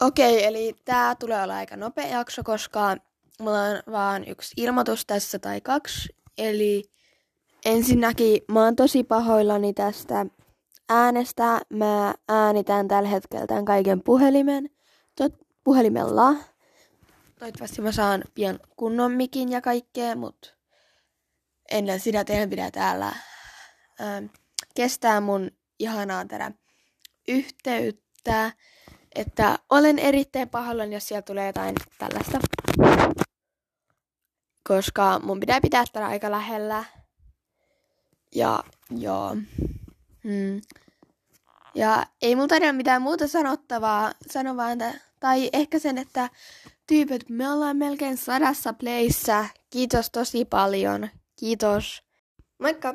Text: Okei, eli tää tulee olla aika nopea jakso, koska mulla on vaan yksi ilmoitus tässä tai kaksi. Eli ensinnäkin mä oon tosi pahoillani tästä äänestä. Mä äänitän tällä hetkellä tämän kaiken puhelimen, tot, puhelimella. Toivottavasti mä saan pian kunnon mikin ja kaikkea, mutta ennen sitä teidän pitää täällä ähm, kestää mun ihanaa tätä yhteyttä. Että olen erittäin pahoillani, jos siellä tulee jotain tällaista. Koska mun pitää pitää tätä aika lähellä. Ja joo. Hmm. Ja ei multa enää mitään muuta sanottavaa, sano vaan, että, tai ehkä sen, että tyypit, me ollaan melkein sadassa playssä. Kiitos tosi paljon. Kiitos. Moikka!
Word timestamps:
Okei, 0.00 0.44
eli 0.44 0.74
tää 0.84 1.14
tulee 1.14 1.42
olla 1.42 1.56
aika 1.56 1.76
nopea 1.76 2.06
jakso, 2.06 2.42
koska 2.44 2.96
mulla 3.40 3.62
on 3.62 3.82
vaan 3.92 4.28
yksi 4.28 4.54
ilmoitus 4.56 5.06
tässä 5.06 5.38
tai 5.38 5.60
kaksi. 5.60 6.08
Eli 6.38 6.84
ensinnäkin 7.64 8.42
mä 8.48 8.64
oon 8.64 8.76
tosi 8.76 9.04
pahoillani 9.04 9.74
tästä 9.74 10.26
äänestä. 10.88 11.60
Mä 11.70 12.14
äänitän 12.28 12.88
tällä 12.88 13.08
hetkellä 13.08 13.46
tämän 13.46 13.64
kaiken 13.64 14.02
puhelimen, 14.02 14.70
tot, 15.16 15.34
puhelimella. 15.64 16.34
Toivottavasti 17.38 17.82
mä 17.82 17.92
saan 17.92 18.24
pian 18.34 18.60
kunnon 18.76 19.12
mikin 19.12 19.48
ja 19.48 19.60
kaikkea, 19.60 20.16
mutta 20.16 20.50
ennen 21.70 22.00
sitä 22.00 22.24
teidän 22.24 22.50
pitää 22.50 22.70
täällä 22.70 23.12
ähm, 24.00 24.24
kestää 24.74 25.20
mun 25.20 25.50
ihanaa 25.78 26.24
tätä 26.24 26.52
yhteyttä. 27.28 28.52
Että 29.14 29.58
olen 29.70 29.98
erittäin 29.98 30.48
pahoillani, 30.48 30.94
jos 30.94 31.08
siellä 31.08 31.22
tulee 31.22 31.46
jotain 31.46 31.74
tällaista. 31.98 32.38
Koska 34.68 35.18
mun 35.22 35.40
pitää 35.40 35.60
pitää 35.60 35.84
tätä 35.92 36.06
aika 36.06 36.30
lähellä. 36.30 36.84
Ja 38.34 38.64
joo. 38.90 39.36
Hmm. 40.24 40.60
Ja 41.74 42.06
ei 42.22 42.36
multa 42.36 42.56
enää 42.56 42.72
mitään 42.72 43.02
muuta 43.02 43.28
sanottavaa, 43.28 44.12
sano 44.30 44.56
vaan, 44.56 44.72
että, 44.72 45.00
tai 45.20 45.50
ehkä 45.52 45.78
sen, 45.78 45.98
että 45.98 46.30
tyypit, 46.86 47.28
me 47.28 47.52
ollaan 47.52 47.76
melkein 47.76 48.16
sadassa 48.16 48.72
playssä. 48.72 49.46
Kiitos 49.70 50.10
tosi 50.10 50.44
paljon. 50.44 51.08
Kiitos. 51.36 52.02
Moikka! 52.58 52.94